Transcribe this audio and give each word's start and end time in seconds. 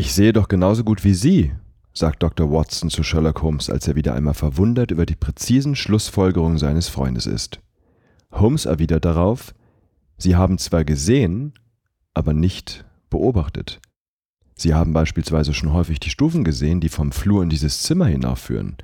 Ich 0.00 0.14
sehe 0.14 0.32
doch 0.32 0.48
genauso 0.48 0.82
gut 0.82 1.04
wie 1.04 1.12
Sie, 1.12 1.52
sagt 1.92 2.22
Dr. 2.22 2.50
Watson 2.50 2.88
zu 2.88 3.02
Sherlock 3.02 3.42
Holmes, 3.42 3.68
als 3.68 3.86
er 3.86 3.96
wieder 3.96 4.14
einmal 4.14 4.32
verwundert 4.32 4.92
über 4.92 5.04
die 5.04 5.14
präzisen 5.14 5.76
Schlussfolgerungen 5.76 6.56
seines 6.56 6.88
Freundes 6.88 7.26
ist. 7.26 7.60
Holmes 8.32 8.64
erwidert 8.64 9.04
darauf, 9.04 9.54
Sie 10.16 10.36
haben 10.36 10.56
zwar 10.56 10.86
gesehen, 10.86 11.52
aber 12.14 12.32
nicht 12.32 12.86
beobachtet. 13.10 13.78
Sie 14.54 14.72
haben 14.72 14.94
beispielsweise 14.94 15.52
schon 15.52 15.74
häufig 15.74 16.00
die 16.00 16.08
Stufen 16.08 16.44
gesehen, 16.44 16.80
die 16.80 16.88
vom 16.88 17.12
Flur 17.12 17.42
in 17.42 17.50
dieses 17.50 17.82
Zimmer 17.82 18.06
hinaufführen. 18.06 18.78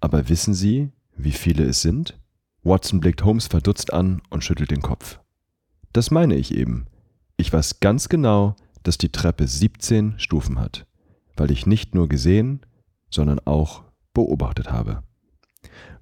Aber 0.00 0.28
wissen 0.28 0.52
Sie, 0.52 0.90
wie 1.16 1.32
viele 1.32 1.64
es 1.64 1.80
sind? 1.80 2.20
Watson 2.62 3.00
blickt 3.00 3.24
Holmes 3.24 3.46
verdutzt 3.46 3.90
an 3.90 4.20
und 4.28 4.44
schüttelt 4.44 4.70
den 4.70 4.82
Kopf. 4.82 5.18
Das 5.94 6.10
meine 6.10 6.34
ich 6.34 6.54
eben. 6.54 6.84
Ich 7.38 7.50
weiß 7.50 7.80
ganz 7.80 8.10
genau, 8.10 8.54
dass 8.82 8.98
die 8.98 9.10
Treppe 9.10 9.46
17 9.46 10.14
Stufen 10.18 10.58
hat, 10.58 10.86
weil 11.36 11.50
ich 11.50 11.66
nicht 11.66 11.94
nur 11.94 12.08
gesehen, 12.08 12.60
sondern 13.10 13.40
auch 13.44 13.82
beobachtet 14.14 14.70
habe. 14.70 15.02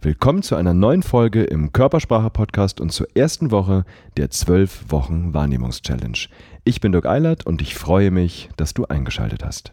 Willkommen 0.00 0.42
zu 0.42 0.54
einer 0.56 0.74
neuen 0.74 1.02
Folge 1.02 1.42
im 1.42 1.72
Körpersprache-Podcast 1.72 2.80
und 2.80 2.92
zur 2.92 3.08
ersten 3.16 3.50
Woche 3.50 3.84
der 4.16 4.30
12 4.30 4.90
Wochen 4.90 5.34
Wahrnehmungs-Challenge. 5.34 6.18
Ich 6.64 6.80
bin 6.80 6.92
Dirk 6.92 7.06
Eilert 7.06 7.46
und 7.46 7.62
ich 7.62 7.74
freue 7.74 8.10
mich, 8.10 8.50
dass 8.56 8.74
du 8.74 8.84
eingeschaltet 8.84 9.44
hast. 9.44 9.72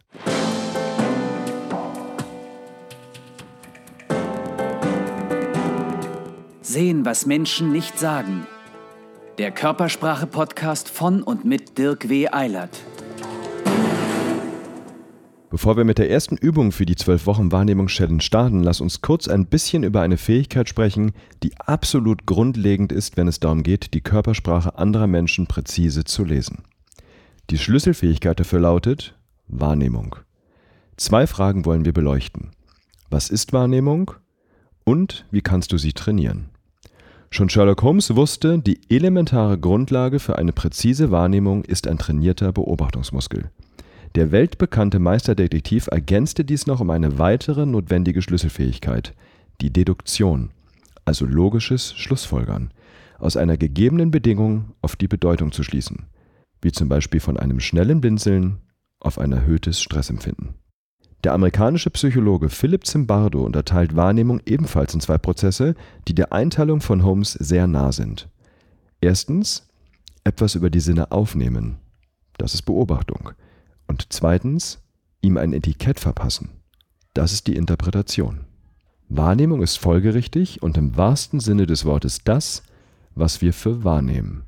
Sehen, 6.62 7.06
was 7.06 7.26
Menschen 7.26 7.72
nicht 7.72 8.00
sagen. 8.00 8.48
Der 9.38 9.52
Körpersprache-Podcast 9.52 10.90
von 10.90 11.22
und 11.22 11.46
mit 11.46 11.78
Dirk 11.78 12.10
W. 12.10 12.30
Eilert. 12.30 12.82
Bevor 15.54 15.78
wir 15.78 15.84
mit 15.84 16.00
der 16.00 16.10
ersten 16.10 16.36
Übung 16.36 16.72
für 16.72 16.88
die 16.88 16.96
12 16.96 17.28
Wochen 17.28 17.52
Wahrnehmungs-Challenge 17.52 18.22
starten, 18.22 18.64
lass 18.64 18.82
uns 18.82 19.02
kurz 19.02 19.28
ein 19.28 19.46
bisschen 19.46 19.84
über 19.84 20.02
eine 20.02 20.18
Fähigkeit 20.18 20.68
sprechen, 20.68 21.12
die 21.44 21.56
absolut 21.60 22.26
grundlegend 22.26 22.92
ist, 22.92 23.18
wenn 23.18 23.28
es 23.28 23.40
darum 23.40 23.62
geht, 23.62 23.94
die 23.94 24.02
Körpersprache 24.02 24.80
anderer 24.80 25.06
Menschen 25.06 25.46
präzise 25.46 26.06
zu 26.06 26.24
lesen. 26.24 26.64
Die 27.52 27.60
Schlüsselfähigkeit 27.60 28.40
dafür 28.40 28.62
lautet 28.62 29.16
Wahrnehmung. 29.48 30.16
Zwei 30.98 31.28
Fragen 31.28 31.66
wollen 31.66 31.86
wir 31.86 31.94
beleuchten. 31.94 32.50
Was 33.12 33.30
ist 33.30 33.54
Wahrnehmung 33.54 34.10
und 34.86 35.28
wie 35.30 35.42
kannst 35.42 35.72
du 35.72 35.78
sie 35.78 35.94
trainieren? 35.94 36.50
Schon 37.30 37.50
Sherlock 37.50 37.84
Holmes 37.84 38.16
wusste, 38.16 38.58
die 38.58 38.80
elementare 38.90 39.60
Grundlage 39.60 40.18
für 40.18 40.36
eine 40.36 40.52
präzise 40.52 41.12
Wahrnehmung 41.12 41.64
ist 41.64 41.88
ein 41.88 42.00
trainierter 42.00 42.52
Beobachtungsmuskel. 42.52 43.52
Der 44.16 44.32
weltbekannte 44.32 45.00
Meisterdetektiv 45.00 45.88
ergänzte 45.88 46.46
dies 46.46 46.68
noch 46.68 46.80
um 46.80 46.92
eine 46.92 47.18
weitere 47.18 47.66
notwendige 47.66 48.22
Schlüsselfähigkeit, 48.22 49.16
die 49.60 49.74
Deduktion, 49.74 50.52
also 51.04 51.26
logisches 51.26 51.94
Schlussfolgern, 51.96 52.72
aus 53.18 53.38
einer 53.38 53.58
gegebenen 53.58 54.12
Bedingung 54.12 54.76
auf 54.84 54.96
die 54.96 55.08
Bedeutung 55.08 55.52
zu 55.52 55.64
schließen, 55.64 56.06
wie 56.62 56.72
zum 56.72 56.90
Beispiel 56.90 57.22
von 57.22 57.38
einem 57.38 57.60
schnellen 57.60 58.02
Blinzeln 58.02 58.60
auf 59.00 59.18
ein 59.18 59.32
erhöhtes 59.32 59.82
Stressempfinden. 59.82 60.54
Der 61.24 61.34
amerikanische 61.34 61.90
Psychologe 61.90 62.50
Philip 62.50 62.86
Zimbardo 62.86 63.42
unterteilt 63.44 63.96
Wahrnehmung 63.96 64.42
ebenfalls 64.46 64.94
in 64.94 65.00
zwei 65.00 65.18
Prozesse, 65.18 65.74
die 66.08 66.14
der 66.14 66.34
Einteilung 66.34 66.82
von 66.82 67.04
Holmes 67.04 67.34
sehr 67.34 67.66
nah 67.66 67.92
sind. 67.92 68.30
Erstens 69.02 69.68
etwas 70.24 70.54
über 70.54 70.70
die 70.70 70.82
Sinne 70.82 71.12
aufnehmen. 71.12 71.78
Das 72.38 72.54
ist 72.54 72.64
Beobachtung. 72.64 73.32
Und 73.88 74.08
zweitens, 74.10 74.82
ihm 75.22 75.38
ein 75.38 75.54
Etikett 75.54 76.00
verpassen. 76.00 76.50
Das 77.14 77.34
ist 77.34 77.48
die 77.48 77.56
Interpretation. 77.56 78.42
Wahrnehmung 79.10 79.62
ist 79.62 79.78
folgerichtig 79.78 80.64
und 80.64 80.78
im 80.78 80.98
wahrsten 80.98 81.40
Sinne 81.40 81.68
des 81.68 81.86
Wortes 81.86 82.24
das, 82.24 82.64
was 83.16 83.42
wir 83.42 83.54
für 83.54 83.84
wahrnehmen. 83.84 84.44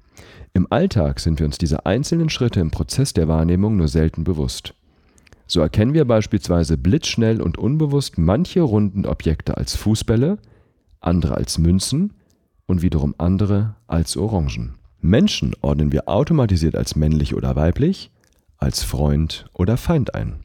Im 0.54 0.72
Alltag 0.72 1.20
sind 1.20 1.40
wir 1.40 1.46
uns 1.46 1.58
diese 1.58 1.86
einzelnen 1.86 2.30
Schritte 2.30 2.60
im 2.62 2.72
Prozess 2.72 3.14
der 3.14 3.28
Wahrnehmung 3.28 3.76
nur 3.76 3.88
selten 3.88 4.24
bewusst. 4.24 4.74
So 5.48 5.60
erkennen 5.60 5.94
wir 5.94 6.06
beispielsweise 6.06 6.78
blitzschnell 6.78 7.42
und 7.42 7.58
unbewusst 7.58 8.18
manche 8.18 8.62
runden 8.62 9.06
Objekte 9.06 9.58
als 9.58 9.76
Fußbälle, 9.76 10.40
andere 11.02 11.36
als 11.36 11.58
Münzen 11.58 12.14
und 12.66 12.82
wiederum 12.82 13.14
andere 13.18 13.76
als 13.86 14.18
Orangen. 14.18 14.76
Menschen 15.02 15.54
ordnen 15.62 15.92
wir 15.92 16.10
automatisiert 16.10 16.76
als 16.76 16.96
männlich 16.96 17.36
oder 17.36 17.56
weiblich, 17.56 18.12
als 18.58 18.84
Freund 18.84 19.46
oder 19.54 19.78
Feind 19.78 20.16
ein. 20.16 20.44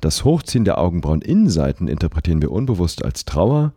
Das 0.00 0.24
Hochziehen 0.24 0.64
der 0.64 0.78
Augenbrauen-Innenseiten 0.78 1.88
interpretieren 1.88 2.42
wir 2.42 2.52
unbewusst 2.52 3.04
als 3.04 3.24
Trauer, 3.24 3.72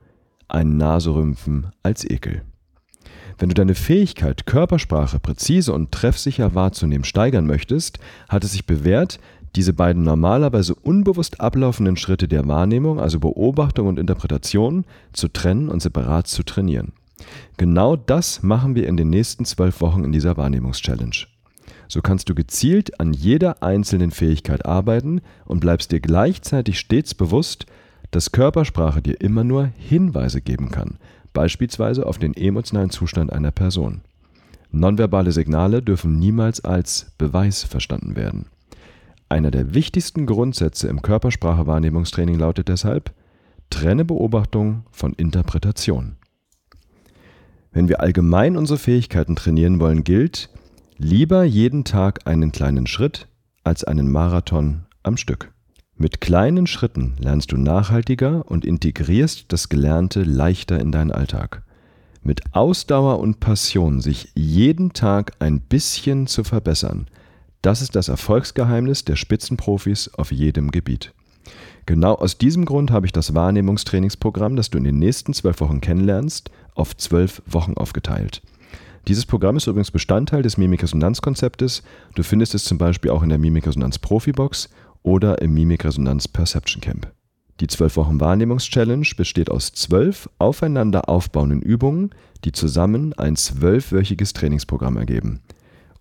ein 0.47 0.77
Naserümpfen 0.77 1.67
als 1.83 2.07
Ekel. 2.09 2.43
Wenn 3.37 3.49
du 3.49 3.55
deine 3.55 3.73
Fähigkeit, 3.73 4.45
Körpersprache 4.45 5.19
präzise 5.19 5.73
und 5.73 5.91
treffsicher 5.91 6.53
wahrzunehmen 6.53 7.05
steigern 7.05 7.47
möchtest, 7.47 7.97
hat 8.29 8.43
es 8.43 8.51
sich 8.51 8.65
bewährt, 8.67 9.19
diese 9.55 9.73
beiden 9.73 10.03
normalerweise 10.03 10.75
unbewusst 10.75 11.41
ablaufenden 11.41 11.97
Schritte 11.97 12.27
der 12.27 12.47
Wahrnehmung, 12.47 12.99
also 12.99 13.19
Beobachtung 13.19 13.87
und 13.87 13.99
Interpretation, 13.99 14.85
zu 15.11 15.27
trennen 15.27 15.69
und 15.69 15.81
separat 15.81 16.27
zu 16.27 16.43
trainieren. 16.43 16.93
Genau 17.57 17.95
das 17.95 18.43
machen 18.43 18.75
wir 18.75 18.87
in 18.87 18.97
den 18.97 19.09
nächsten 19.09 19.45
zwölf 19.45 19.81
Wochen 19.81 20.03
in 20.03 20.11
dieser 20.11 20.37
Wahrnehmungs-Challenge. 20.37 21.25
So 21.91 22.01
kannst 22.01 22.29
du 22.29 22.35
gezielt 22.35 23.01
an 23.01 23.11
jeder 23.11 23.61
einzelnen 23.61 24.11
Fähigkeit 24.11 24.65
arbeiten 24.65 25.19
und 25.43 25.59
bleibst 25.59 25.91
dir 25.91 25.99
gleichzeitig 25.99 26.79
stets 26.79 27.13
bewusst, 27.13 27.65
dass 28.11 28.31
Körpersprache 28.31 29.01
dir 29.01 29.19
immer 29.19 29.43
nur 29.43 29.65
Hinweise 29.75 30.39
geben 30.39 30.71
kann, 30.71 30.99
beispielsweise 31.33 32.05
auf 32.05 32.17
den 32.17 32.33
emotionalen 32.33 32.91
Zustand 32.91 33.33
einer 33.33 33.51
Person. 33.51 33.99
Nonverbale 34.71 35.33
Signale 35.33 35.81
dürfen 35.81 36.17
niemals 36.17 36.63
als 36.63 37.11
Beweis 37.17 37.65
verstanden 37.65 38.15
werden. 38.15 38.45
Einer 39.27 39.51
der 39.51 39.73
wichtigsten 39.73 40.25
Grundsätze 40.25 40.87
im 40.87 41.01
Körpersprache-Wahrnehmungstraining 41.01 42.39
lautet 42.39 42.69
deshalb, 42.69 43.11
trenne 43.69 44.05
Beobachtung 44.05 44.85
von 44.91 45.11
Interpretation. 45.11 46.15
Wenn 47.73 47.89
wir 47.89 47.99
allgemein 47.99 48.55
unsere 48.55 48.79
Fähigkeiten 48.79 49.35
trainieren 49.35 49.81
wollen, 49.81 50.05
gilt, 50.05 50.49
Lieber 51.03 51.43
jeden 51.43 51.83
Tag 51.83 52.27
einen 52.27 52.51
kleinen 52.51 52.85
Schritt 52.85 53.27
als 53.63 53.83
einen 53.83 54.11
Marathon 54.11 54.83
am 55.01 55.17
Stück. 55.17 55.51
Mit 55.95 56.21
kleinen 56.21 56.67
Schritten 56.67 57.15
lernst 57.17 57.51
du 57.51 57.57
nachhaltiger 57.57 58.45
und 58.47 58.65
integrierst 58.65 59.45
das 59.47 59.67
Gelernte 59.69 60.21
leichter 60.21 60.79
in 60.79 60.91
deinen 60.91 61.11
Alltag. 61.11 61.63
Mit 62.21 62.53
Ausdauer 62.53 63.17
und 63.17 63.39
Passion 63.39 63.99
sich 63.99 64.29
jeden 64.35 64.93
Tag 64.93 65.31
ein 65.39 65.59
bisschen 65.61 66.27
zu 66.27 66.43
verbessern, 66.43 67.07
das 67.63 67.81
ist 67.81 67.95
das 67.95 68.07
Erfolgsgeheimnis 68.07 69.03
der 69.03 69.15
Spitzenprofis 69.15 70.11
auf 70.13 70.31
jedem 70.31 70.69
Gebiet. 70.69 71.15
Genau 71.87 72.13
aus 72.13 72.37
diesem 72.37 72.63
Grund 72.65 72.91
habe 72.91 73.07
ich 73.07 73.11
das 73.11 73.33
Wahrnehmungstrainingsprogramm, 73.33 74.55
das 74.55 74.69
du 74.69 74.77
in 74.77 74.83
den 74.83 74.99
nächsten 74.99 75.33
zwölf 75.33 75.61
Wochen 75.61 75.81
kennenlernst, 75.81 76.51
auf 76.75 76.95
zwölf 76.95 77.41
Wochen 77.47 77.73
aufgeteilt. 77.73 78.43
Dieses 79.07 79.25
Programm 79.25 79.57
ist 79.57 79.67
übrigens 79.67 79.91
Bestandteil 79.91 80.43
des 80.43 80.57
Mimikresonanzkonzeptes. 80.57 81.83
Du 82.15 82.23
findest 82.23 82.53
es 82.53 82.65
zum 82.65 82.77
Beispiel 82.77 83.11
auch 83.11 83.23
in 83.23 83.29
der 83.29 83.39
Mimikresonanz 83.39 83.99
Profibox 83.99 84.69
oder 85.03 85.41
im 85.41 85.53
Mimikresonanz 85.53 86.27
Perception 86.27 86.81
Camp. 86.81 87.11
Die 87.59 87.67
12 87.67 87.97
Wochen 87.97 88.19
Wahrnehmungs-Challenge 88.19 89.07
besteht 89.15 89.51
aus 89.51 89.71
zwölf 89.73 90.29
aufeinander 90.39 91.09
aufbauenden 91.09 91.61
Übungen, 91.61 92.11
die 92.43 92.51
zusammen 92.51 93.13
ein 93.13 93.35
zwölfwöchiges 93.35 94.33
Trainingsprogramm 94.33 94.97
ergeben. 94.97 95.41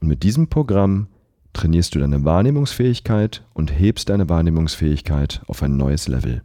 Und 0.00 0.08
mit 0.08 0.22
diesem 0.22 0.48
Programm 0.48 1.08
trainierst 1.52 1.94
du 1.94 1.98
deine 1.98 2.24
Wahrnehmungsfähigkeit 2.24 3.44
und 3.52 3.70
hebst 3.70 4.08
deine 4.08 4.28
Wahrnehmungsfähigkeit 4.28 5.42
auf 5.46 5.62
ein 5.62 5.76
neues 5.76 6.08
Level. 6.08 6.42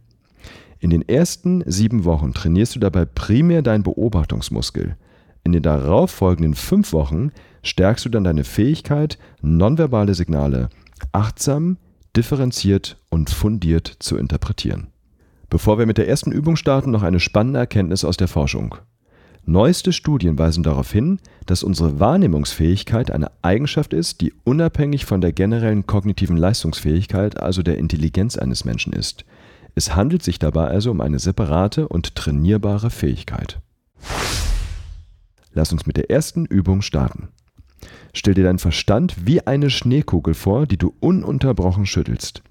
In 0.80 0.90
den 0.90 1.08
ersten 1.08 1.62
sieben 1.66 2.04
Wochen 2.04 2.34
trainierst 2.34 2.74
du 2.74 2.78
dabei 2.78 3.06
primär 3.06 3.62
deinen 3.62 3.82
Beobachtungsmuskel. 3.82 4.96
In 5.46 5.52
den 5.52 5.62
darauffolgenden 5.62 6.54
fünf 6.54 6.92
Wochen 6.92 7.30
stärkst 7.62 8.04
du 8.04 8.08
dann 8.08 8.24
deine 8.24 8.42
Fähigkeit, 8.42 9.16
nonverbale 9.42 10.12
Signale 10.12 10.70
achtsam, 11.12 11.76
differenziert 12.16 13.00
und 13.10 13.30
fundiert 13.30 13.94
zu 14.00 14.16
interpretieren. 14.16 14.88
Bevor 15.48 15.78
wir 15.78 15.86
mit 15.86 15.98
der 15.98 16.08
ersten 16.08 16.32
Übung 16.32 16.56
starten, 16.56 16.90
noch 16.90 17.04
eine 17.04 17.20
spannende 17.20 17.60
Erkenntnis 17.60 18.04
aus 18.04 18.16
der 18.16 18.26
Forschung. 18.26 18.74
Neueste 19.44 19.92
Studien 19.92 20.36
weisen 20.36 20.64
darauf 20.64 20.90
hin, 20.90 21.20
dass 21.46 21.62
unsere 21.62 22.00
Wahrnehmungsfähigkeit 22.00 23.12
eine 23.12 23.30
Eigenschaft 23.42 23.92
ist, 23.92 24.22
die 24.22 24.34
unabhängig 24.42 25.04
von 25.04 25.20
der 25.20 25.30
generellen 25.30 25.86
kognitiven 25.86 26.36
Leistungsfähigkeit, 26.36 27.38
also 27.38 27.62
der 27.62 27.78
Intelligenz 27.78 28.36
eines 28.36 28.64
Menschen 28.64 28.92
ist. 28.92 29.24
Es 29.76 29.94
handelt 29.94 30.24
sich 30.24 30.40
dabei 30.40 30.66
also 30.66 30.90
um 30.90 31.00
eine 31.00 31.20
separate 31.20 31.86
und 31.86 32.16
trainierbare 32.16 32.90
Fähigkeit. 32.90 33.60
Lass 35.56 35.72
uns 35.72 35.86
mit 35.86 35.96
der 35.96 36.10
ersten 36.10 36.44
Übung 36.44 36.82
starten. 36.82 37.28
Stell 38.12 38.34
dir 38.34 38.44
deinen 38.44 38.58
Verstand 38.58 39.26
wie 39.26 39.46
eine 39.46 39.70
Schneekugel 39.70 40.34
vor, 40.34 40.66
die 40.66 40.76
du 40.76 40.92
ununterbrochen 41.00 41.86
schüttelst. 41.86 42.42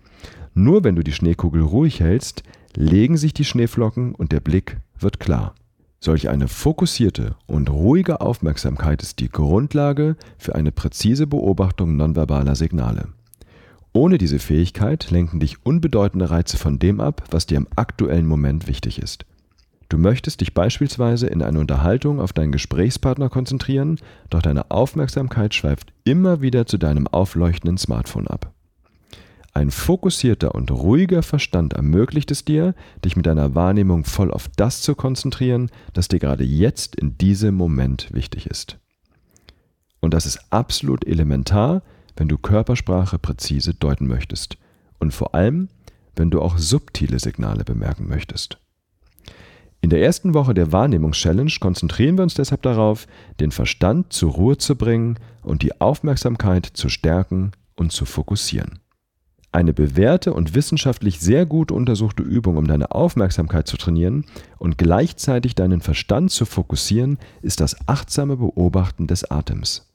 Nur 0.56 0.84
wenn 0.84 0.96
du 0.96 1.04
die 1.04 1.12
Schneekugel 1.12 1.62
ruhig 1.62 2.00
hältst, 2.00 2.42
legen 2.76 3.16
sich 3.16 3.32
die 3.36 3.46
Schneeflocken 3.46 4.16
und 4.16 4.32
der 4.32 4.40
Blick 4.40 4.78
wird 4.98 5.20
klar. 5.20 5.54
Solch 6.00 6.30
eine 6.30 6.48
fokussierte 6.48 7.36
und 7.46 7.70
ruhige 7.70 8.22
Aufmerksamkeit 8.22 9.04
ist 9.04 9.20
die 9.20 9.30
Grundlage 9.30 10.16
für 10.40 10.56
eine 10.56 10.72
präzise 10.72 11.28
Beobachtung 11.28 11.98
nonverbaler 11.98 12.56
Signale. 12.56 13.10
Ohne 13.94 14.18
diese 14.18 14.40
Fähigkeit 14.40 15.12
lenken 15.12 15.40
dich 15.40 15.64
unbedeutende 15.64 16.32
Reize 16.32 16.58
von 16.58 16.80
dem 16.80 17.00
ab, 17.00 17.24
was 17.30 17.46
dir 17.46 17.58
im 17.58 17.68
aktuellen 17.76 18.26
Moment 18.26 18.68
wichtig 18.68 19.00
ist. 19.00 19.28
Du 19.90 19.98
möchtest 19.98 20.42
dich 20.42 20.54
beispielsweise 20.54 21.28
in 21.28 21.44
einer 21.44 21.60
Unterhaltung 21.60 22.20
auf 22.20 22.34
deinen 22.34 22.52
Gesprächspartner 22.52 23.30
konzentrieren, 23.30 24.00
doch 24.30 24.42
deine 24.42 24.72
Aufmerksamkeit 24.72 25.54
schweift 25.54 25.94
immer 26.04 26.42
wieder 26.42 26.66
zu 26.66 26.78
deinem 26.78 27.08
aufleuchtenden 27.08 27.78
Smartphone 27.78 28.28
ab. 28.28 28.52
Ein 29.54 29.72
fokussierter 29.72 30.54
und 30.54 30.70
ruhiger 30.70 31.24
Verstand 31.24 31.74
ermöglicht 31.74 32.30
es 32.30 32.44
dir, 32.44 32.76
dich 33.06 33.16
mit 33.16 33.26
deiner 33.26 33.56
Wahrnehmung 33.56 34.04
voll 34.04 34.32
auf 34.32 34.50
das 34.58 34.82
zu 34.82 34.96
konzentrieren, 34.96 35.72
das 35.94 36.10
dir 36.10 36.20
gerade 36.20 36.44
jetzt 36.44 36.96
in 36.96 37.18
diesem 37.18 37.56
Moment 37.56 38.14
wichtig 38.14 38.48
ist. 38.48 38.80
Und 40.02 40.14
das 40.14 40.26
ist 40.26 40.40
absolut 40.50 41.08
elementar, 41.08 41.84
wenn 42.18 42.28
du 42.28 42.38
Körpersprache 42.38 43.18
präzise 43.18 43.74
deuten 43.74 44.08
möchtest. 44.08 44.58
Und 45.00 45.14
vor 45.14 45.34
allem, 45.36 45.70
wenn 46.16 46.32
du 46.32 46.42
auch 46.42 46.58
subtile 46.58 47.20
Signale 47.20 47.64
bemerken 47.64 48.08
möchtest. 48.08 48.60
In 49.86 49.92
der 49.92 50.02
ersten 50.02 50.34
Woche 50.34 50.56
der 50.56 50.72
Wahrnehmungs-Challenge 50.72 51.52
konzentrieren 51.60 52.18
wir 52.18 52.24
uns 52.24 52.34
deshalb 52.34 52.64
darauf, 52.64 53.06
den 53.40 53.52
Verstand 53.52 54.12
zur 54.12 54.32
Ruhe 54.32 54.58
zu 54.58 54.76
bringen 54.76 55.20
und 55.44 55.62
die 55.62 55.80
Aufmerksamkeit 55.80 56.66
zu 56.66 56.90
stärken 56.90 57.52
und 57.76 57.92
zu 57.92 58.06
fokussieren. 58.06 58.80
Eine 59.52 59.74
bewährte 59.74 60.34
und 60.34 60.56
wissenschaftlich 60.56 61.20
sehr 61.20 61.46
gut 61.46 61.72
untersuchte 61.72 62.24
Übung, 62.24 62.58
um 62.58 62.66
deine 62.66 62.94
Aufmerksamkeit 62.94 63.68
zu 63.68 63.78
trainieren 63.78 64.26
und 64.58 64.80
gleichzeitig 64.80 65.54
deinen 65.54 65.82
Verstand 65.82 66.32
zu 66.32 66.46
fokussieren, 66.46 67.20
ist 67.44 67.60
das 67.60 67.88
achtsame 67.88 68.38
Beobachten 68.38 69.06
des 69.06 69.30
Atems. 69.30 69.95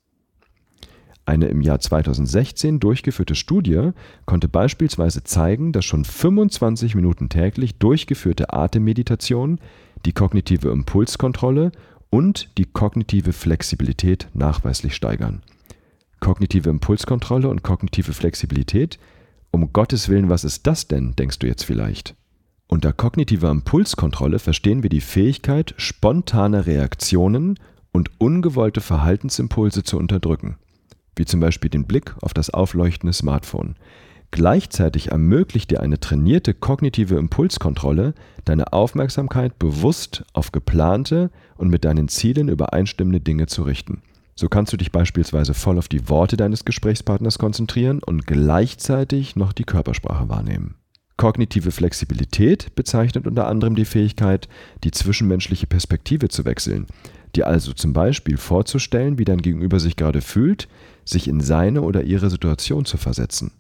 Eine 1.31 1.47
im 1.47 1.61
Jahr 1.61 1.79
2016 1.79 2.81
durchgeführte 2.81 3.37
Studie 3.37 3.91
konnte 4.27 4.49
beispielsweise 4.49 5.23
zeigen, 5.23 5.71
dass 5.71 5.85
schon 5.85 6.05
25 6.05 6.97
Minuten 6.97 7.29
täglich 7.29 7.79
durchgeführte 7.79 8.53
Atemmeditation 8.53 9.61
die 10.05 10.13
kognitive 10.13 10.71
Impulskontrolle 10.71 11.71
und 12.11 12.51
die 12.59 12.65
kognitive 12.65 13.33
Flexibilität 13.33 14.27
nachweislich 14.35 14.97
steigern. 14.97 15.43
Kognitive 16.19 16.69
Impulskontrolle 16.69 17.49
und 17.49 17.63
kognitive 17.63 18.13
Flexibilität 18.13 18.99
um 19.53 19.73
Gottes 19.73 20.09
Willen, 20.09 20.31
was 20.31 20.43
ist 20.43 20.67
das 20.67 20.89
denn, 20.89 21.15
denkst 21.15 21.39
du 21.39 21.47
jetzt 21.47 21.63
vielleicht? 21.63 22.17
Unter 22.67 22.93
kognitiver 22.93 23.53
Impulskontrolle 23.53 24.41
verstehen 24.41 24.83
wir 24.83 24.91
die 24.91 25.01
Fähigkeit, 25.01 25.75
spontane 25.77 26.67
Reaktionen 26.67 27.57
und 27.93 28.11
ungewollte 28.19 28.81
Verhaltensimpulse 28.81 29.85
zu 29.85 29.97
unterdrücken, 29.97 30.57
wie 31.21 31.27
zum 31.27 31.39
Beispiel 31.39 31.69
den 31.69 31.85
Blick 31.85 32.15
auf 32.23 32.33
das 32.33 32.49
aufleuchtende 32.49 33.13
Smartphone. 33.13 33.77
Gleichzeitig 34.31 35.11
ermöglicht 35.11 35.71
dir 35.71 35.81
eine 35.81 36.01
trainierte 36.01 36.55
kognitive 36.55 37.17
Impulskontrolle, 37.17 38.15
deine 38.47 38.73
Aufmerksamkeit 38.73 39.59
bewusst 39.59 40.25
auf 40.33 40.51
geplante 40.51 41.31
und 41.59 41.69
mit 41.69 41.85
deinen 41.85 42.09
Zielen 42.09 42.49
übereinstimmende 42.49 43.21
Dinge 43.21 43.49
zu 43.49 43.65
richten. 43.65 44.01
So 44.35 44.49
kannst 44.49 44.73
du 44.73 44.79
dich 44.79 44.93
beispielsweise 44.93 45.53
voll 45.53 45.77
auf 45.77 45.89
die 45.89 46.09
Worte 46.09 46.39
deines 46.39 46.65
Gesprächspartners 46.65 47.39
konzentrieren 47.39 48.03
und 48.03 48.27
gleichzeitig 48.27 49.37
noch 49.37 49.53
die 49.53 49.65
Körpersprache 49.65 50.31
wahrnehmen. 50.31 50.77
Kognitive 51.19 51.71
Flexibilität 51.71 52.75
bezeichnet 52.75 53.27
unter 53.27 53.47
anderem 53.47 53.75
die 53.75 53.85
Fähigkeit, 53.85 54.49
die 54.85 54.91
zwischenmenschliche 54.91 55.67
Perspektive 55.67 56.31
zu 56.31 56.47
wechseln, 56.47 56.87
dir 57.37 57.47
also 57.47 57.73
zum 57.73 57.93
Beispiel 57.93 58.37
vorzustellen, 58.37 59.19
wie 59.19 59.25
dein 59.25 59.43
Gegenüber 59.43 59.81
sich 59.81 59.97
gerade 59.97 60.21
fühlt, 60.21 60.69
sich 61.05 61.29
in 61.29 61.41
seine 61.41 61.83
oder 61.83 62.03
ihre 62.03 62.31
Situation 62.31 62.85
zu 62.85 62.97
versetzen. 62.97 63.53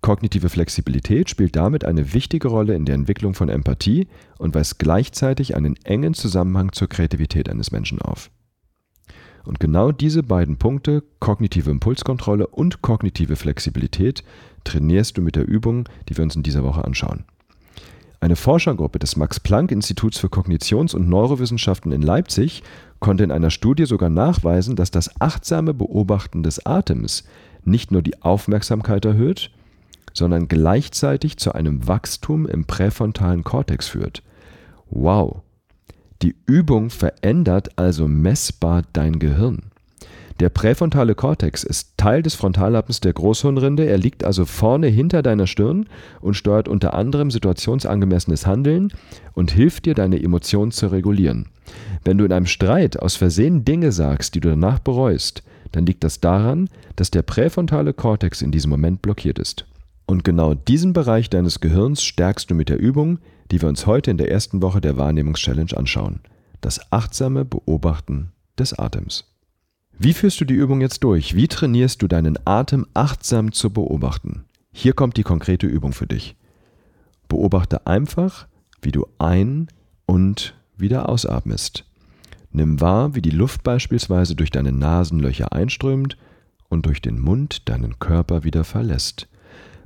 Kognitive 0.00 0.48
Flexibilität 0.48 1.30
spielt 1.30 1.56
damit 1.56 1.84
eine 1.84 2.14
wichtige 2.14 2.48
Rolle 2.48 2.74
in 2.74 2.84
der 2.84 2.94
Entwicklung 2.94 3.34
von 3.34 3.48
Empathie 3.48 4.06
und 4.38 4.54
weist 4.54 4.78
gleichzeitig 4.78 5.56
einen 5.56 5.76
engen 5.84 6.14
Zusammenhang 6.14 6.72
zur 6.72 6.88
Kreativität 6.88 7.48
eines 7.48 7.72
Menschen 7.72 8.00
auf. 8.00 8.30
Und 9.44 9.60
genau 9.60 9.92
diese 9.92 10.22
beiden 10.22 10.58
Punkte, 10.58 11.02
kognitive 11.20 11.70
Impulskontrolle 11.70 12.46
und 12.46 12.82
kognitive 12.82 13.36
Flexibilität, 13.36 14.24
trainierst 14.64 15.16
du 15.16 15.22
mit 15.22 15.36
der 15.36 15.46
Übung, 15.46 15.88
die 16.08 16.16
wir 16.16 16.24
uns 16.24 16.36
in 16.36 16.42
dieser 16.42 16.64
Woche 16.64 16.84
anschauen. 16.84 17.24
Eine 18.20 18.36
Forschergruppe 18.36 18.98
des 18.98 19.16
Max-Planck-Instituts 19.16 20.18
für 20.18 20.28
Kognitions- 20.28 20.94
und 20.94 21.08
Neurowissenschaften 21.08 21.92
in 21.92 22.02
Leipzig 22.02 22.62
konnte 22.98 23.24
in 23.24 23.30
einer 23.30 23.50
Studie 23.50 23.84
sogar 23.84 24.08
nachweisen, 24.08 24.74
dass 24.74 24.90
das 24.90 25.20
achtsame 25.20 25.74
Beobachten 25.74 26.42
des 26.42 26.64
Atems 26.64 27.24
nicht 27.64 27.90
nur 27.90 28.02
die 28.02 28.22
Aufmerksamkeit 28.22 29.04
erhöht, 29.04 29.50
sondern 30.14 30.48
gleichzeitig 30.48 31.36
zu 31.36 31.52
einem 31.52 31.86
Wachstum 31.86 32.46
im 32.46 32.64
präfrontalen 32.64 33.44
Kortex 33.44 33.88
führt. 33.88 34.22
Wow, 34.88 35.42
die 36.22 36.34
Übung 36.46 36.88
verändert 36.88 37.78
also 37.78 38.08
messbar 38.08 38.82
dein 38.92 39.18
Gehirn. 39.18 39.70
Der 40.38 40.50
präfrontale 40.50 41.14
Kortex 41.14 41.64
ist 41.64 41.96
Teil 41.96 42.22
des 42.22 42.34
Frontallappens 42.34 43.00
der 43.00 43.14
Großhirnrinde. 43.14 43.86
Er 43.86 43.96
liegt 43.96 44.22
also 44.22 44.44
vorne 44.44 44.88
hinter 44.88 45.22
deiner 45.22 45.46
Stirn 45.46 45.88
und 46.20 46.34
steuert 46.34 46.68
unter 46.68 46.92
anderem 46.92 47.30
situationsangemessenes 47.30 48.46
Handeln 48.46 48.92
und 49.32 49.50
hilft 49.50 49.86
dir, 49.86 49.94
deine 49.94 50.22
Emotionen 50.22 50.72
zu 50.72 50.88
regulieren. 50.88 51.48
Wenn 52.04 52.18
du 52.18 52.26
in 52.26 52.32
einem 52.32 52.46
Streit 52.46 53.00
aus 53.00 53.16
Versehen 53.16 53.64
Dinge 53.64 53.92
sagst, 53.92 54.34
die 54.34 54.40
du 54.40 54.50
danach 54.50 54.78
bereust, 54.78 55.42
dann 55.72 55.86
liegt 55.86 56.04
das 56.04 56.20
daran, 56.20 56.68
dass 56.96 57.10
der 57.10 57.22
präfrontale 57.22 57.94
Kortex 57.94 58.42
in 58.42 58.50
diesem 58.50 58.70
Moment 58.70 59.00
blockiert 59.00 59.38
ist. 59.38 59.64
Und 60.04 60.22
genau 60.22 60.52
diesen 60.52 60.92
Bereich 60.92 61.30
deines 61.30 61.60
Gehirns 61.60 62.02
stärkst 62.02 62.50
du 62.50 62.54
mit 62.54 62.68
der 62.68 62.78
Übung, 62.78 63.18
die 63.50 63.62
wir 63.62 63.70
uns 63.70 63.86
heute 63.86 64.10
in 64.10 64.18
der 64.18 64.30
ersten 64.30 64.60
Woche 64.60 64.82
der 64.82 64.98
Wahrnehmungs-Challenge 64.98 65.74
anschauen. 65.76 66.20
Das 66.60 66.92
achtsame 66.92 67.46
Beobachten 67.46 68.32
des 68.58 68.78
Atems. 68.78 69.35
Wie 69.98 70.12
führst 70.12 70.38
du 70.42 70.44
die 70.44 70.54
Übung 70.54 70.82
jetzt 70.82 71.04
durch? 71.04 71.34
Wie 71.34 71.48
trainierst 71.48 72.02
du 72.02 72.06
deinen 72.06 72.38
Atem 72.44 72.86
achtsam 72.92 73.52
zu 73.52 73.70
beobachten? 73.70 74.44
Hier 74.70 74.92
kommt 74.92 75.16
die 75.16 75.22
konkrete 75.22 75.66
Übung 75.66 75.92
für 75.92 76.06
dich. 76.06 76.36
Beobachte 77.28 77.86
einfach, 77.86 78.46
wie 78.82 78.92
du 78.92 79.06
ein- 79.18 79.68
und 80.04 80.54
wieder 80.76 81.08
ausatmest. 81.08 81.86
Nimm 82.52 82.78
wahr, 82.82 83.14
wie 83.14 83.22
die 83.22 83.30
Luft 83.30 83.62
beispielsweise 83.62 84.36
durch 84.36 84.50
deine 84.50 84.70
Nasenlöcher 84.70 85.54
einströmt 85.54 86.18
und 86.68 86.84
durch 86.84 87.00
den 87.00 87.18
Mund 87.18 87.66
deinen 87.70 87.98
Körper 87.98 88.44
wieder 88.44 88.64
verlässt. 88.64 89.28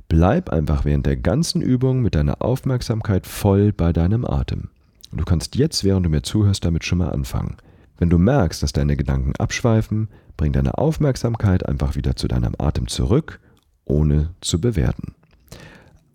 Bleib 0.09 0.49
einfach 0.49 0.83
während 0.83 1.05
der 1.05 1.15
ganzen 1.15 1.61
Übung 1.61 2.01
mit 2.01 2.15
deiner 2.15 2.41
Aufmerksamkeit 2.41 3.25
voll 3.25 3.71
bei 3.71 3.93
deinem 3.93 4.25
Atem. 4.25 4.71
Du 5.13 5.23
kannst 5.23 5.55
jetzt, 5.55 5.85
während 5.85 6.05
du 6.05 6.09
mir 6.09 6.21
zuhörst, 6.21 6.65
damit 6.65 6.83
schon 6.83 6.97
mal 6.97 7.11
anfangen. 7.11 7.55
Wenn 8.01 8.09
du 8.09 8.17
merkst, 8.17 8.63
dass 8.63 8.73
deine 8.73 8.97
Gedanken 8.97 9.35
abschweifen, 9.35 10.09
bring 10.35 10.53
deine 10.53 10.79
Aufmerksamkeit 10.79 11.67
einfach 11.67 11.95
wieder 11.95 12.15
zu 12.15 12.27
deinem 12.27 12.55
Atem 12.57 12.87
zurück, 12.87 13.39
ohne 13.85 14.31
zu 14.41 14.59
bewerten. 14.59 15.13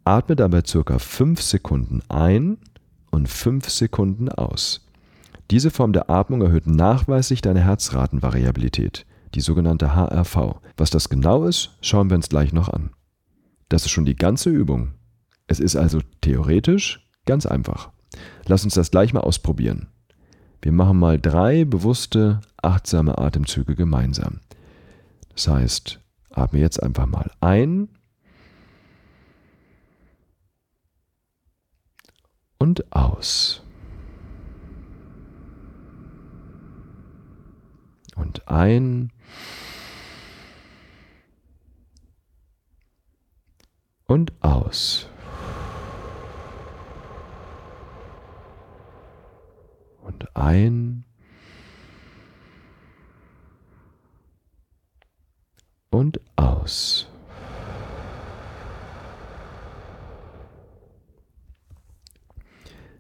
Atme 0.02 0.34
dabei 0.34 0.64
circa 0.66 0.98
5 0.98 1.40
Sekunden 1.40 2.02
ein 2.08 2.58
und 3.12 3.28
5 3.28 3.70
Sekunden 3.70 4.28
aus. 4.28 4.84
Diese 5.52 5.70
Form 5.70 5.92
der 5.92 6.10
Atmung 6.10 6.42
erhöht 6.42 6.66
nachweislich 6.66 7.40
deine 7.40 7.60
Herzratenvariabilität, 7.60 9.06
die 9.36 9.40
sogenannte 9.40 9.94
HRV. 9.94 10.56
Was 10.76 10.90
das 10.90 11.08
genau 11.08 11.44
ist, 11.44 11.78
schauen 11.82 12.10
wir 12.10 12.16
uns 12.16 12.28
gleich 12.28 12.52
noch 12.52 12.68
an. 12.68 12.90
Das 13.68 13.84
ist 13.84 13.92
schon 13.92 14.06
die 14.06 14.16
ganze 14.16 14.50
Übung. 14.50 14.94
Es 15.46 15.60
ist 15.60 15.76
also 15.76 16.00
theoretisch 16.20 17.08
ganz 17.26 17.46
einfach. 17.46 17.90
Lass 18.46 18.64
uns 18.64 18.74
das 18.74 18.90
gleich 18.90 19.12
mal 19.12 19.20
ausprobieren. 19.20 19.86
Wir 20.66 20.72
machen 20.72 20.98
mal 20.98 21.16
drei 21.20 21.64
bewusste, 21.64 22.40
achtsame 22.60 23.18
Atemzüge 23.18 23.76
gemeinsam. 23.76 24.40
Das 25.28 25.46
heißt, 25.46 26.00
atme 26.32 26.58
jetzt 26.58 26.82
einfach 26.82 27.06
mal 27.06 27.30
ein 27.38 27.88
und 32.58 32.92
aus. 32.92 33.62
Und 38.16 38.48
ein 38.48 39.12
und 44.06 44.32
aus. 44.42 45.08
Und 50.02 50.35
ein 50.46 51.04
und 55.90 56.20
aus. 56.36 57.08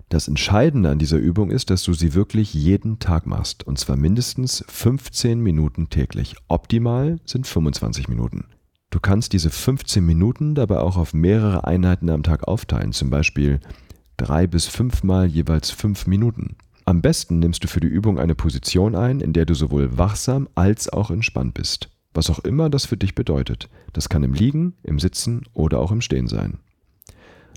Das 0.08 0.28
Entscheidende 0.28 0.90
an 0.90 0.98
dieser 0.98 1.18
Übung 1.18 1.50
ist, 1.50 1.70
dass 1.70 1.84
du 1.84 1.92
sie 1.92 2.14
wirklich 2.14 2.52
jeden 2.54 2.98
Tag 2.98 3.26
machst. 3.26 3.64
Und 3.64 3.78
zwar 3.78 3.96
mindestens 3.96 4.64
15 4.68 5.40
Minuten 5.40 5.88
täglich. 5.90 6.36
Optimal 6.48 7.20
sind 7.26 7.46
25 7.46 8.08
Minuten. 8.08 8.46
Du 8.90 8.98
kannst 8.98 9.32
diese 9.32 9.50
15 9.50 10.04
Minuten 10.04 10.54
dabei 10.54 10.78
auch 10.78 10.96
auf 10.96 11.12
mehrere 11.12 11.64
Einheiten 11.64 12.08
am 12.08 12.22
Tag 12.22 12.48
aufteilen, 12.48 12.92
zum 12.92 13.10
Beispiel 13.10 13.60
drei 14.16 14.46
bis 14.46 14.66
fünfmal 14.66 15.26
jeweils 15.26 15.70
fünf 15.70 16.06
Minuten. 16.06 16.56
Am 16.88 17.02
besten 17.02 17.40
nimmst 17.40 17.64
du 17.64 17.68
für 17.68 17.80
die 17.80 17.88
Übung 17.88 18.16
eine 18.16 18.36
Position 18.36 18.94
ein, 18.94 19.18
in 19.18 19.32
der 19.32 19.44
du 19.44 19.54
sowohl 19.54 19.98
wachsam 19.98 20.48
als 20.54 20.88
auch 20.88 21.10
entspannt 21.10 21.54
bist. 21.54 21.90
Was 22.14 22.30
auch 22.30 22.38
immer 22.38 22.70
das 22.70 22.86
für 22.86 22.96
dich 22.96 23.16
bedeutet. 23.16 23.68
Das 23.92 24.08
kann 24.08 24.22
im 24.22 24.34
Liegen, 24.34 24.74
im 24.84 25.00
Sitzen 25.00 25.42
oder 25.52 25.80
auch 25.80 25.90
im 25.90 26.00
Stehen 26.00 26.28
sein. 26.28 26.60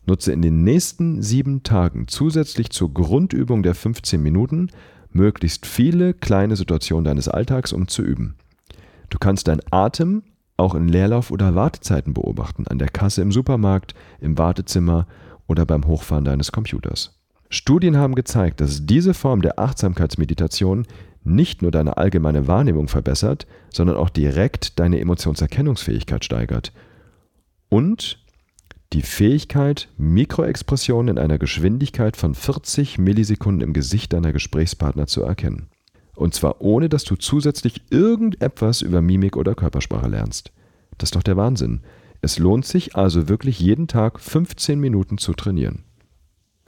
Nutze 0.07 0.31
in 0.31 0.41
den 0.41 0.63
nächsten 0.63 1.21
sieben 1.21 1.61
Tagen 1.61 2.07
zusätzlich 2.07 2.71
zur 2.71 2.91
Grundübung 2.91 3.61
der 3.61 3.75
15 3.75 4.19
Minuten 4.19 4.71
möglichst 5.11 5.67
viele 5.67 6.15
kleine 6.15 6.55
Situationen 6.55 7.05
deines 7.05 7.27
Alltags, 7.27 7.71
um 7.71 7.87
zu 7.87 8.01
üben. 8.01 8.33
Du 9.11 9.19
kannst 9.19 9.47
deinen 9.47 9.61
Atem 9.69 10.23
auch 10.57 10.73
in 10.73 10.87
Leerlauf- 10.87 11.29
oder 11.29 11.53
Wartezeiten 11.53 12.15
beobachten, 12.15 12.65
an 12.65 12.79
der 12.79 12.89
Kasse 12.89 13.21
im 13.21 13.31
Supermarkt, 13.31 13.93
im 14.19 14.39
Wartezimmer 14.39 15.05
oder 15.47 15.67
beim 15.67 15.85
Hochfahren 15.85 16.25
deines 16.25 16.51
Computers. 16.51 17.18
Studien 17.49 17.97
haben 17.97 18.13
gezeigt, 18.13 18.61
dass 18.61 18.85
diese 18.85 19.15
Form 19.15 19.41
der 19.41 19.57
Achtsamkeitsmeditation 19.57 20.85
nicht 21.23 21.61
nur 21.61 21.71
deine 21.71 21.97
allgemeine 21.97 22.47
Wahrnehmung 22.47 22.87
verbessert, 22.87 23.47
sondern 23.73 23.97
auch 23.97 24.09
direkt 24.09 24.79
deine 24.79 24.99
Emotionserkennungsfähigkeit 24.99 26.23
steigert 26.23 26.71
und 27.69 28.19
die 28.93 29.01
Fähigkeit, 29.03 29.87
Mikroexpressionen 29.97 31.17
in 31.17 31.23
einer 31.23 31.37
Geschwindigkeit 31.37 32.17
von 32.17 32.33
40 32.33 32.97
Millisekunden 32.97 33.61
im 33.61 33.73
Gesicht 33.73 34.13
deiner 34.13 34.33
Gesprächspartner 34.33 35.05
zu 35.05 35.21
erkennen. 35.21 35.67
Und 36.15 36.33
zwar 36.33 36.61
ohne, 36.61 36.89
dass 36.89 37.03
du 37.03 37.15
zusätzlich 37.15 37.83
irgendetwas 37.91 38.81
über 38.81 39.01
Mimik 39.01 39.37
oder 39.37 39.53
Körpersprache 39.53 40.09
lernst. 40.09 40.51
Das 40.97 41.07
ist 41.07 41.15
doch 41.15 41.23
der 41.23 41.37
Wahnsinn. 41.37 41.81
Es 42.21 42.39
lohnt 42.39 42.65
sich 42.65 42.95
also 42.95 43.29
wirklich 43.29 43.59
jeden 43.59 43.87
Tag 43.87 44.19
15 44.19 44.79
Minuten 44.79 45.17
zu 45.19 45.33
trainieren. 45.33 45.83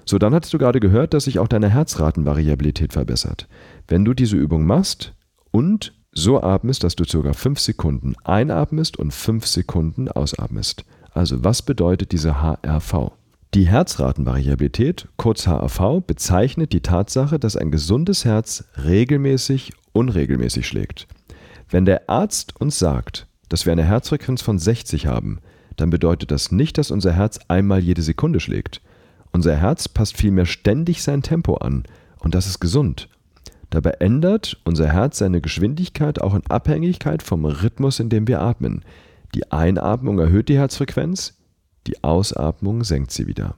So, 0.05 0.17
dann 0.17 0.33
hattest 0.33 0.53
du 0.53 0.57
gerade 0.57 0.79
gehört, 0.79 1.13
dass 1.13 1.25
sich 1.25 1.39
auch 1.39 1.47
deine 1.47 1.69
Herzratenvariabilität 1.69 2.93
verbessert. 2.93 3.47
Wenn 3.87 4.05
du 4.05 4.13
diese 4.13 4.37
Übung 4.37 4.65
machst 4.65 5.13
und 5.51 5.93
so 6.11 6.41
atmest, 6.41 6.83
dass 6.83 6.95
du 6.95 7.05
ca. 7.05 7.33
5 7.33 7.59
Sekunden 7.59 8.15
einatmest 8.23 8.97
und 8.97 9.11
5 9.11 9.45
Sekunden 9.45 10.09
ausatmest. 10.09 10.83
Also 11.13 11.43
was 11.43 11.61
bedeutet 11.61 12.11
diese 12.11 12.41
HRV? 12.41 13.11
Die 13.53 13.67
Herzratenvariabilität, 13.67 15.09
kurz 15.17 15.45
HRV, 15.45 16.01
bezeichnet 16.05 16.71
die 16.71 16.81
Tatsache, 16.81 17.37
dass 17.37 17.57
ein 17.57 17.71
gesundes 17.71 18.23
Herz 18.23 18.63
regelmäßig 18.83 19.73
unregelmäßig 19.91 20.65
schlägt. 20.65 21.07
Wenn 21.69 21.85
der 21.85 22.09
Arzt 22.09 22.59
uns 22.59 22.79
sagt, 22.79 23.27
dass 23.49 23.65
wir 23.65 23.73
eine 23.73 23.83
Herzfrequenz 23.83 24.41
von 24.41 24.57
60 24.57 25.07
haben, 25.07 25.39
dann 25.75 25.89
bedeutet 25.89 26.31
das 26.31 26.51
nicht, 26.51 26.77
dass 26.77 26.91
unser 26.91 27.11
Herz 27.11 27.39
einmal 27.47 27.79
jede 27.79 28.01
Sekunde 28.01 28.39
schlägt. 28.39 28.81
Unser 29.31 29.55
Herz 29.55 29.87
passt 29.87 30.17
vielmehr 30.17 30.45
ständig 30.45 31.01
sein 31.01 31.21
Tempo 31.21 31.55
an 31.55 31.83
und 32.19 32.35
das 32.35 32.47
ist 32.47 32.59
gesund. 32.59 33.09
Dabei 33.69 33.91
ändert 33.99 34.57
unser 34.65 34.89
Herz 34.89 35.17
seine 35.17 35.39
Geschwindigkeit 35.39 36.21
auch 36.21 36.35
in 36.35 36.45
Abhängigkeit 36.47 37.23
vom 37.23 37.45
Rhythmus, 37.45 37.99
in 37.99 38.09
dem 38.09 38.27
wir 38.27 38.41
atmen. 38.41 38.83
Die 39.33 39.49
Einatmung 39.51 40.19
erhöht 40.19 40.49
die 40.49 40.57
Herzfrequenz, 40.57 41.37
die 41.87 42.03
Ausatmung 42.03 42.83
senkt 42.83 43.11
sie 43.11 43.27
wieder. 43.27 43.55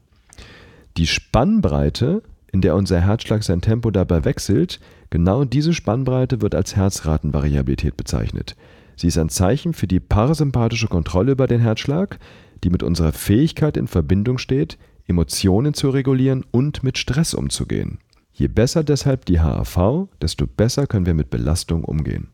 Die 0.98 1.08
Spannbreite, 1.08 2.22
in 2.52 2.62
der 2.62 2.76
unser 2.76 3.02
Herzschlag 3.02 3.44
sein 3.44 3.62
Tempo 3.62 3.90
dabei 3.90 4.24
wechselt, 4.24 4.80
genau 5.10 5.44
diese 5.44 5.74
Spannbreite 5.74 6.42
wird 6.42 6.54
als 6.54 6.76
Herzratenvariabilität 6.76 7.98
bezeichnet. 7.98 8.56
Sie 8.96 9.08
ist 9.08 9.18
ein 9.18 9.30
Zeichen 9.30 9.74
für 9.74 9.88
die 9.88 10.00
parasympathische 10.00 10.88
Kontrolle 10.88 11.32
über 11.32 11.48
den 11.48 11.60
Herzschlag, 11.60 12.20
die 12.64 12.70
mit 12.70 12.84
unserer 12.84 13.12
Fähigkeit 13.12 13.76
in 13.76 13.88
Verbindung 13.88 14.38
steht, 14.38 14.78
Emotionen 15.08 15.74
zu 15.74 15.90
regulieren 15.90 16.46
und 16.52 16.84
mit 16.84 16.98
Stress 16.98 17.34
umzugehen. 17.34 18.00
Je 18.32 18.48
besser 18.48 18.84
deshalb 18.84 19.26
die 19.26 19.40
HAV, 19.40 20.08
desto 20.22 20.48
besser 20.48 20.88
können 20.88 21.06
wir 21.06 21.14
mit 21.14 21.30
Belastung 21.30 21.84
umgehen. 21.84 22.30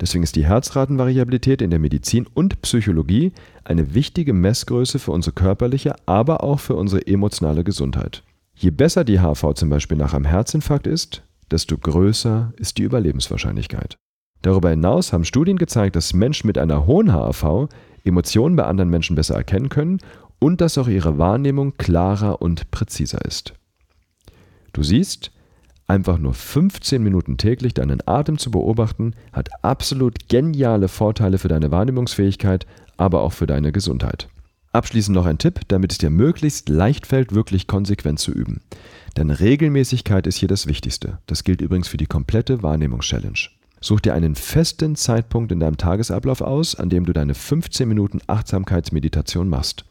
Deswegen 0.00 0.24
ist 0.24 0.36
die 0.36 0.46
Herzratenvariabilität 0.46 1.62
in 1.62 1.70
der 1.70 1.78
Medizin 1.78 2.26
und 2.32 2.62
Psychologie 2.62 3.32
eine 3.64 3.94
wichtige 3.94 4.32
Messgröße 4.32 4.98
für 4.98 5.12
unsere 5.12 5.34
körperliche, 5.34 5.94
aber 6.06 6.42
auch 6.42 6.60
für 6.60 6.74
unsere 6.74 7.06
emotionale 7.06 7.64
Gesundheit. 7.64 8.22
Je 8.54 8.70
besser 8.70 9.04
die 9.04 9.20
HV 9.20 9.54
zum 9.54 9.70
Beispiel 9.70 9.96
nach 9.96 10.14
einem 10.14 10.24
Herzinfarkt 10.24 10.86
ist, 10.86 11.22
desto 11.50 11.76
größer 11.76 12.52
ist 12.56 12.78
die 12.78 12.82
Überlebenswahrscheinlichkeit. 12.82 13.96
Darüber 14.42 14.70
hinaus 14.70 15.12
haben 15.12 15.24
Studien 15.24 15.58
gezeigt, 15.58 15.96
dass 15.96 16.14
Menschen 16.14 16.46
mit 16.46 16.56
einer 16.56 16.86
hohen 16.86 17.12
HAV 17.12 17.68
Emotionen 18.04 18.56
bei 18.56 18.64
anderen 18.64 18.88
Menschen 18.88 19.16
besser 19.16 19.34
erkennen 19.34 19.68
können 19.68 19.98
und 20.40 20.60
dass 20.60 20.78
auch 20.78 20.88
ihre 20.88 21.18
Wahrnehmung 21.18 21.76
klarer 21.76 22.42
und 22.42 22.70
präziser 22.72 23.24
ist. 23.24 23.54
Du 24.72 24.82
siehst, 24.82 25.30
einfach 25.86 26.18
nur 26.18 26.34
15 26.34 27.02
Minuten 27.02 27.36
täglich 27.36 27.74
deinen 27.74 28.00
Atem 28.06 28.38
zu 28.38 28.50
beobachten, 28.50 29.14
hat 29.32 29.48
absolut 29.62 30.28
geniale 30.28 30.88
Vorteile 30.88 31.38
für 31.38 31.48
deine 31.48 31.70
Wahrnehmungsfähigkeit, 31.70 32.66
aber 32.96 33.20
auch 33.22 33.32
für 33.32 33.46
deine 33.46 33.72
Gesundheit. 33.72 34.28
Abschließend 34.72 35.16
noch 35.16 35.26
ein 35.26 35.38
Tipp, 35.38 35.60
damit 35.66 35.90
es 35.90 35.98
dir 35.98 36.10
möglichst 36.10 36.68
leicht 36.68 37.06
fällt, 37.06 37.34
wirklich 37.34 37.66
konsequent 37.66 38.20
zu 38.20 38.30
üben. 38.30 38.60
Denn 39.16 39.30
Regelmäßigkeit 39.30 40.28
ist 40.28 40.36
hier 40.36 40.48
das 40.48 40.68
Wichtigste. 40.68 41.18
Das 41.26 41.42
gilt 41.42 41.60
übrigens 41.60 41.88
für 41.88 41.96
die 41.96 42.06
komplette 42.06 42.62
Wahrnehmungs-Challenge. 42.62 43.38
Such 43.80 44.00
dir 44.00 44.14
einen 44.14 44.36
festen 44.36 44.94
Zeitpunkt 44.94 45.50
in 45.50 45.58
deinem 45.58 45.76
Tagesablauf 45.76 46.40
aus, 46.40 46.76
an 46.76 46.88
dem 46.88 47.04
du 47.04 47.12
deine 47.12 47.34
15 47.34 47.88
Minuten 47.88 48.20
Achtsamkeitsmeditation 48.28 49.48
machst 49.48 49.84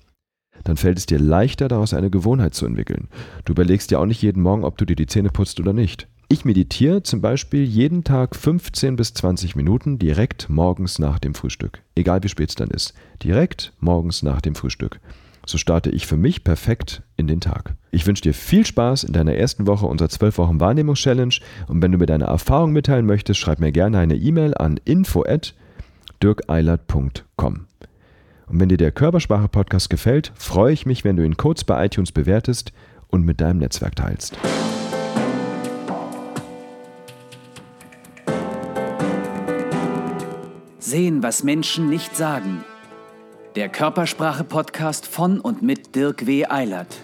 dann 0.64 0.78
fällt 0.78 0.98
es 0.98 1.06
dir 1.06 1.20
leichter, 1.20 1.68
daraus 1.68 1.94
eine 1.94 2.10
Gewohnheit 2.10 2.54
zu 2.54 2.66
entwickeln. 2.66 3.08
Du 3.46 3.54
überlegst 3.54 3.92
dir 3.92 4.00
auch 4.00 4.06
nicht 4.06 4.22
jeden 4.22 4.44
Morgen, 4.44 4.64
ob 4.64 4.78
du 4.78 4.86
dir 4.86 4.96
die 4.96 5.08
Zähne 5.08 5.30
putzt 5.30 5.60
oder 5.60 5.74
nicht. 5.74 6.08
Ich 6.32 6.46
meditiere 6.46 7.02
zum 7.02 7.22
Beispiel 7.22 7.64
jeden 7.64 8.04
Tag 8.04 8.36
15 8.36 8.96
bis 8.96 9.16
20 9.16 9.56
Minuten 9.56 9.98
direkt 9.98 10.48
morgens 10.48 11.00
nach 11.00 11.18
dem 11.18 11.34
Frühstück. 11.34 11.82
Egal 11.96 12.22
wie 12.22 12.30
spät 12.30 12.50
es 12.50 12.56
dann 12.56 12.70
ist. 12.70 12.94
Direkt 13.24 13.74
morgens 13.80 14.22
nach 14.22 14.40
dem 14.40 14.54
Frühstück. 14.54 15.00
So 15.48 15.58
starte 15.58 15.90
ich 15.90 16.06
für 16.06 16.18
mich 16.18 16.44
perfekt 16.44 17.02
in 17.18 17.26
den 17.26 17.42
Tag. 17.42 17.74
Ich 17.90 18.06
wünsche 18.06 18.22
dir 18.22 18.36
viel 18.36 18.64
Spaß 18.64 19.06
in 19.06 19.14
deiner 19.14 19.34
ersten 19.34 19.66
Woche 19.66 19.88
unserer 19.88 20.10
12 20.10 20.38
Wochen 20.38 20.60
Wahrnehmungs-Challenge 20.60 21.34
und 21.68 21.82
wenn 21.82 21.92
du 21.92 21.98
mir 21.98 22.06
deine 22.06 22.26
Erfahrung 22.26 22.74
mitteilen 22.74 23.08
möchtest, 23.08 23.40
schreib 23.40 23.60
mir 23.60 23.72
gerne 23.72 23.98
eine 23.98 24.16
E-Mail 24.16 24.56
an 24.56 24.80
info@dirkeilert.com. 24.86 27.69
Und 28.50 28.60
wenn 28.60 28.70
dir 28.70 28.78
der 28.78 28.92
Körpersprache-Podcast 28.92 29.90
gefällt, 29.90 30.32
freue 30.36 30.74
ich 30.74 30.86
mich, 30.86 31.04
wenn 31.04 31.16
du 31.16 31.24
ihn 31.24 31.38
kurz 31.38 31.64
bei 31.64 31.86
iTunes 31.86 32.12
bewertest 32.12 32.72
und 33.08 33.24
mit 33.24 33.42
deinem 33.42 33.60
Netzwerk 33.60 33.96
teilst. 33.96 34.38
Sehen, 40.80 41.22
was 41.22 41.44
Menschen 41.44 41.90
nicht 41.90 42.16
sagen. 42.16 42.64
Der 43.56 43.70
Körpersprache-Podcast 43.70 45.06
von 45.06 45.40
und 45.40 45.62
mit 45.62 45.96
Dirk 45.96 46.26
W. 46.26 46.46
Eilert. 46.48 46.98